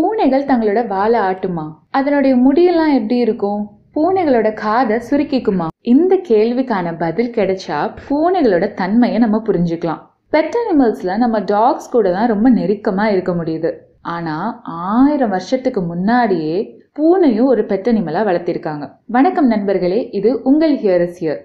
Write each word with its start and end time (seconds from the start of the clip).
பூனைகள் 0.00 0.44
தங்களோட 0.44 0.86
வாழை 0.86 1.20
ஆட்டுமா? 1.20 1.72
அதனுடைய 1.90 2.36
முடியெல்லாம் 2.36 2.92
எப்படி 2.94 3.16
இருக்கும்? 3.16 3.62
பூனைகளோட 3.94 4.54
காதை 4.54 5.00
சுருக்கிக்குமா? 5.10 5.66
இந்த 5.82 6.16
கேள்விக்கான 6.28 6.98
பதில் 6.98 7.30
கிடைச்சா 7.30 7.78
பூனைகளோட 8.08 8.74
தன்மையை 8.74 9.18
நம்ம 9.18 9.42
புரிஞ்சுக்கலாம். 9.46 10.02
பெட் 10.30 10.56
அனிமல்ஸ்ல 10.60 11.16
நம்ம 11.16 11.38
டாக்ஸ் 11.38 11.90
கூட 11.90 12.12
தான் 12.12 12.26
ரொம்ப 12.26 12.50
நெருக்கமா 12.50 13.04
இருக்க 13.04 13.32
முடியுது. 13.32 13.72
ஆனா 14.00 14.60
ஆயிரம் 14.62 15.28
வருஷத்துக்கு 15.28 15.82
முன்னாடியே 15.82 16.82
பூனையும் 16.92 17.50
ஒரு 17.52 17.62
பெட் 17.62 17.90
அனிமலா 17.90 18.22
வளர்த்திருக்காங்க. 18.30 18.92
வணக்கம் 19.06 19.46
நண்பர்களே 19.46 20.08
இது 20.10 20.42
உங்கள் 20.42 20.76
ஹியர் 20.76 21.00
இஸ் 21.00 21.24
ஹியர் 21.24 21.40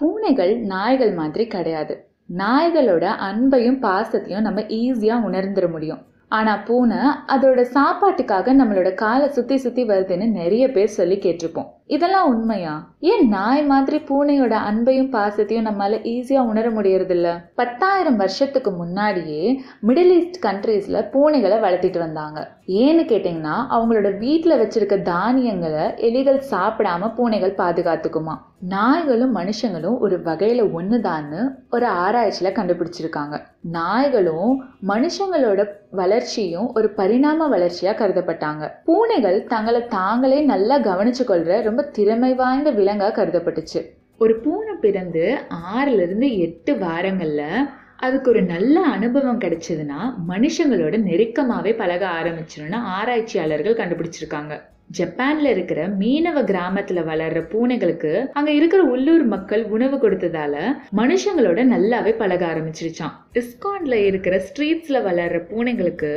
பூனைகள் 0.00 0.52
நாய்கள் 0.72 1.12
மாதிரி 1.12 1.46
கிடையாது. 1.46 1.96
நாய்களோட 2.42 3.04
அன்பையும் 3.28 3.82
பாசத்தையும் 3.86 4.46
நம்ம 4.46 4.60
ஈஸியாக 4.60 5.26
உணர்ந்துட 5.28 5.66
முடியும். 5.70 6.04
ஆனால் 6.28 6.62
பூனை 6.66 6.98
அதோட 7.34 7.60
சாப்பாட்டுக்காக 7.76 8.52
நம்மளோட 8.54 8.94
காலை 8.94 9.28
சுற்றி 9.28 9.56
சுற்றி 9.56 9.82
வருதுன்னு 9.84 10.26
நிறைய 10.30 10.64
பேர் 10.70 10.92
சொல்லி 10.96 11.16
கேட்டிருப்போம். 11.16 11.70
இதெல்லாம் 11.86 12.28
உண்மையா? 12.28 12.74
ஏன் 13.12 13.24
நாய் 13.28 13.62
மாதிரி 13.64 13.98
பூனையோட 14.08 14.54
அன்பையும் 14.70 15.10
பாசத்தையும் 15.14 15.66
நம்மளால 15.68 15.98
ஈஸியாக 16.12 16.50
உணர 16.52 16.66
முடியறதில்ல? 16.70 17.30
பத்தாயிரம் 17.54 18.16
வருஷத்துக்கு 18.16 18.72
முன்னாடியே 18.72 19.42
மிடில் 19.88 20.12
ஈஸ்ட் 20.18 20.38
கண்ட்ரீஸில் 20.46 21.08
பூனைகளை 21.14 21.58
வளர்த்திட்டு 21.66 21.98
வந்தாங்க. 21.98 22.38
ஏன்னு 22.84 23.04
கேட்டிங்கன்னா 23.12 23.56
அவங்களோட 23.76 24.18
வீட்டில் 24.18 24.60
வச்சிருக்க 24.62 25.02
தானியங்களை 25.02 25.86
எலிகள் 26.08 26.40
சாப்பிடாம 26.52 27.12
பூனைகள் 27.14 27.60
பாதுகாத்துக்குமா? 27.62 28.36
நாய்களும் 28.60 29.36
மனுஷங்களும் 29.36 29.98
ஒரு 29.98 30.22
வகையில் 30.22 30.64
ஒன்றுதான்னு 30.64 31.54
ஒரு 31.70 31.86
ஆராய்ச்சியில் 31.86 32.54
கண்டுபிடிச்சிருக்காங்க. 32.54 33.46
நாய்களும் 33.60 34.64
மனுஷங்களோட 34.88 35.66
வளர்ச்சியும் 35.90 36.72
ஒரு 36.72 36.90
பரிணாம 36.90 37.48
வளர்ச்சியாக 37.48 38.08
கருதப்பட்டாங்க. 38.08 38.70
பூனைகள் 38.84 39.44
தங்களை 39.44 39.86
தாங்களே 39.86 40.40
நல்லா 40.40 40.78
கவனிச்சு 40.78 41.24
கொள்கிற 41.24 41.60
ரொம்ப 41.60 41.82
திறமை 41.82 42.34
வாய்ந்த 42.34 42.70
விலங்காக 42.70 43.24
கருதப்பட்டுச்சு. 43.24 43.82
ஒரு 44.18 44.36
பூனை 44.36 44.74
பிறந்து 44.80 45.38
ஆறிலிருந்து 45.76 46.38
எட்டு 46.38 46.78
வாரங்களில் 46.78 47.68
அதுக்கு 47.96 48.30
ஒரு 48.30 48.42
நல்ல 48.42 48.80
அனுபவம் 48.80 49.40
கிடைச்சதுன்னா 49.40 50.14
மனுஷங்களோட 50.28 50.98
நெருக்கமாகவே 51.08 51.76
பழக 51.76 52.06
ஆரம்பிச்சிரும்னு 52.06 52.74
ஆராய்ச்சியாளர்கள் 52.74 53.74
கண்டுபிடிச்சிருக்காங்க. 53.74 54.60
ஜப்பான்ல 54.98 55.50
இருக்கிற 55.50 55.80
மீனவ 56.00 56.38
கிராமத்துல 56.42 57.02
வளர்ற 57.08 57.40
பூனைகளுக்கு 57.52 58.12
அங்க 58.32 58.50
இருக்கிற 58.50 58.82
உள்ளூர் 58.82 59.24
மக்கள் 59.24 59.62
உணவு 59.64 59.96
கொடுத்ததால 59.96 60.54
மனுஷங்களோட 60.96 61.64
நல்லாவே 61.74 62.14
பழக 62.16 62.44
ஆரம்பிச்சிருச்சான் 62.46 63.14
இஸ்கான்ல 63.32 63.98
இருக்கிற 64.06 64.36
ஸ்ட்ரீட்ஸ்ல 64.48 65.04
வளர்ற 65.08 65.40
பூனைகளுக்கு 65.52 66.12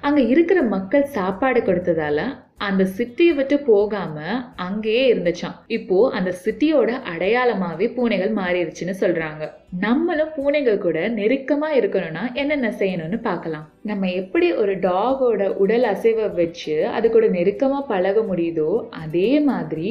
அங்க 0.00 0.20
இருக்கிற 0.34 0.62
மக்கள் 0.74 1.06
சாப்பாடு 1.16 1.60
கொடுத்ததால 1.60 2.26
அந்த 2.66 2.84
சிட்டியை 2.96 3.34
விட்டு 3.34 3.56
போகாம 3.58 4.16
அங்கேயே 4.54 5.02
இருந்துச்சான் 5.14 5.58
இப்போ 5.76 5.98
அந்த 6.10 6.30
சிட்டியோட 6.44 6.90
அடையாளமாவே 7.12 7.86
பூனைகள் 7.94 8.32
மாறிடுச்சுன்னு 8.34 8.94
சொல்றாங்க. 9.00 9.44
நம்மளும் 9.80 10.32
பூனைகள் 10.36 10.78
கூட 10.78 10.98
நெருக்கமா 11.08 11.68
இருக்கணும்னா 11.80 12.22
என்னென்ன 12.32 12.68
செய்யணும்னு 12.78 13.18
பார்க்கலாம். 13.22 13.66
நம்ம 13.82 14.10
எப்படி 14.12 14.52
ஒரு 14.52 14.74
டாகோட 14.86 15.42
உடல் 15.56 15.86
அசைவை 15.92 16.26
வச்சு 16.34 16.74
அது 16.86 17.10
கூட 17.10 17.26
நெருக்கமா 17.26 17.78
பழக 17.88 18.17
முடியுதோ 18.30 18.70
அதே 19.02 19.40
மாதிரி 19.40 19.90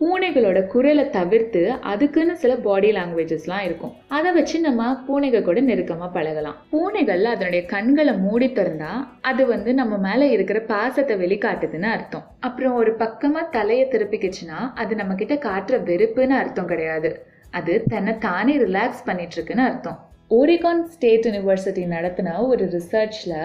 பூனைகளோட 0.00 0.66
குரலை 0.66 1.10
தவிர்த்து 1.16 1.60
அதுக்குன்னு 1.90 2.34
சில 2.36 2.52
பாடி 2.56 2.88
லாங்குவேஜஸ்லாம் 2.92 3.64
இருக்கும். 3.64 3.92
அதை 4.08 4.32
வச்சு 4.32 4.60
நம்ம 4.60 4.88
பூனைகள் 5.06 5.44
கூட 5.48 5.60
நெருக்கமாக 5.60 6.10
பழகலாம். 6.16 6.56
பூனைகள் 6.70 7.24
அதனுடைய 7.24 7.62
கண்களை 7.66 8.14
மூடி 8.14 8.46
திறந்தா 8.46 8.92
அது 9.20 9.46
வந்து 9.46 9.72
நம்ம 9.74 9.96
மேலே 9.96 10.28
இருக்கிற 10.30 10.60
பாசத்தை 10.72 11.16
வெளிக்காட்டுதுன்னு 11.16 11.90
அர்த்தம். 11.96 12.24
அப்புறம் 12.40 12.74
ஒரு 12.74 12.94
பக்கமாக 12.94 13.52
தலையை 13.58 13.88
திருப்பிக்கிச்சுன்னா 13.92 14.60
அது 14.74 14.94
நம்ம 14.94 15.14
கிட்ட 15.14 15.36
காட்டுற 15.48 15.78
வெறுப்புன்னு 15.90 16.36
அர்த்தம் 16.42 16.70
கிடையாது. 16.72 17.12
அது 17.50 17.82
தன்னை 17.88 18.18
தானே 18.18 18.56
ரிலாக்ஸ் 18.56 19.06
பண்ணிட்டு 19.06 19.34
இருக்குன்னு 19.34 19.62
அர்த்தம். 19.62 20.00
ஓரிகான் 20.36 20.82
ஸ்டேட் 20.92 21.26
யூனிவர்சிட்டி 21.28 21.82
நடத்தின 21.94 22.34
ஒரு 22.50 22.64
ரிசர்ச்சில் 22.74 23.38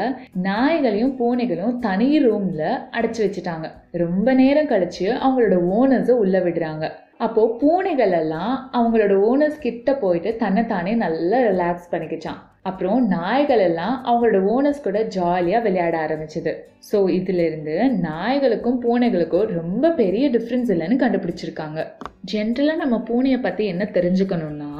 நாய்களையும் 0.47 1.15
பூனைகளையும் 1.19 1.79
தனி 1.85 2.07
ரூமில் 2.25 2.67
அடைச்சி 2.97 3.21
வச்சுட்டாங்க. 3.23 3.67
ரொம்ப 4.03 4.33
நேரம் 4.41 4.69
கழிச்சு 4.71 5.05
அவங்களோட 5.23 5.57
ஓனர்ஸை 5.77 6.15
உள்ளே 6.23 6.41
விடுறாங்க. 6.45 6.85
அப்போது 7.25 7.55
பூனைகள் 7.61 8.13
எல்லாம் 8.19 8.53
அவங்களோட 8.79 9.13
ஓனர்ஸ் 9.29 9.63
கிட்ட 9.65 9.95
போயிட்டு 10.03 10.31
தன்னைத்தானே 10.43 10.93
நல்லா 11.05 11.39
ரிலாக்ஸ் 11.47 11.91
பண்ணிக்கிச்சான் 11.93 12.39
அப்புறம் 12.69 13.01
நாய்கள் 13.15 13.63
எல்லாம் 13.67 13.95
அவங்களோட 14.09 14.39
ஓனர்ஸ் 14.53 14.85
கூட 14.87 15.01
ஜாலியாக 15.17 15.63
விளையாட 15.67 15.95
ஆரம்பிச்சது. 16.05 16.53
ஸோ 16.89 16.97
இதிலிருந்து 17.17 17.75
நாய்களுக்கும் 18.07 18.79
பூனைகளுக்கும் 18.85 19.51
ரொம்ப 19.59 19.91
பெரிய 20.01 20.25
டிஃப்ரென்ஸ் 20.37 20.71
இல்லைன்னு 20.75 21.03
கண்டுபிடிச்சிருக்காங்க. 21.03 21.79
ஜென்ரலாக 22.33 22.83
நம்ம 22.83 22.97
பூனையை 23.11 23.41
பற்றி 23.47 23.65
என்ன 23.73 23.83
தெரிஞ்சுக்கணும்னா 23.97 24.73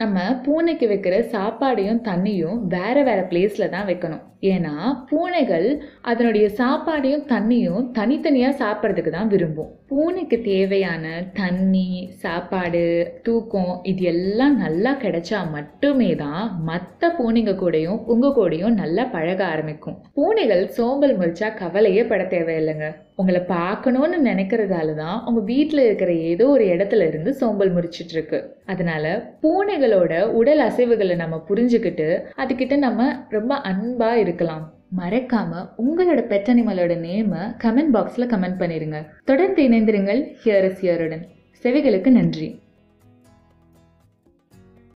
நம்ம 0.00 0.22
பூனைக்கு 0.44 0.86
வைக்கிற 0.90 1.18
சாப்பாடையும் 1.34 2.00
தண்ணியும் 2.08 2.56
வேற 2.74 2.96
வேற 3.08 3.20
பிளேஸ்ல 3.30 3.66
தான் 3.74 3.86
வைக்கணும். 3.90 4.24
ஏன்னா 4.50 4.72
பூனைகள் 5.10 5.68
அதனுடைய 6.10 6.46
சாப்பாடையும் 6.58 7.24
தண்ணியும் 7.30 7.86
தனித்தனியாக 7.98 8.58
சாப்பிட்றதுக்கு 8.62 9.12
தான் 9.14 9.30
விரும்பும். 9.34 9.70
பூனைக்கு 9.90 10.38
தேவையான 10.50 11.14
தண்ணி 11.40 11.88
சாப்பாடு 12.24 12.84
தூக்கம் 13.28 13.72
இது 13.92 14.04
எல்லாம் 14.12 14.58
நல்லா 14.64 14.92
கிடைச்சா 15.04 15.40
மட்டுமே 15.56 16.10
தான் 16.24 16.44
மற்ற 16.70 17.12
பூனைங்க 17.18 17.54
கூடயும் 17.64 17.98
உங்க 18.14 18.34
கூடயும் 18.40 18.78
நல்லா 18.82 19.06
பழக 19.16 19.42
ஆரம்பிக்கும். 19.54 19.98
பூனைகள் 20.18 20.64
சோம்பல் 20.78 21.18
முறிச்சா 21.22 21.50
கவலையே 21.62 22.04
பட 22.12 22.22
தேவையில்லைங்க. 22.36 22.88
உங்களை 23.18 23.40
பார்க்கணும்னு 23.40 24.16
நினைக்கிறதால 24.24 24.94
தான் 24.94 25.24
உங்கள் 25.24 25.44
வீட்டில் 25.44 25.82
இருக்கிற 25.84 26.12
ஏதோ 26.30 26.46
ஒரு 26.48 26.64
இடத்துல 26.64 27.06
இருந்து 27.06 27.30
சோம்பல் 27.34 27.72
முறிச்சிட்டு 27.76 28.14
இருக்கு 28.16 28.38
அதனால 28.66 29.04
பூனைகளோட 29.42 30.20
உடல் 30.40 30.58
அசைவுகளை 30.58 31.16
நம்ம 31.16 31.44
புரிஞ்சுக்கிட்டு 31.48 32.08
அதுக்கிட்ட 32.36 32.76
நம்ம 32.76 33.08
ரொம்ப 33.28 33.54
அன்பாக 33.70 34.18
இருக்கலாம். 34.18 34.64
மறக்காம 34.98 35.62
உங்களோட 35.84 36.20
பெட் 36.32 36.50
அனிமலோட 36.52 36.92
நேமை 36.98 37.42
கமெண்ட் 37.64 37.94
பாக்ஸில் 37.96 38.30
கமெண்ட் 38.32 38.60
பண்ணிடுங்க 38.60 39.00
தொடர்ந்து 39.24 39.62
இணைந்திருங்கள். 39.68 40.20
ஹியர் 40.44 40.68
இஸ் 40.70 40.80
ஹியருடன் 40.84 41.24
செவிகளுக்கு 41.64 42.10
நன்றி. 42.10 42.48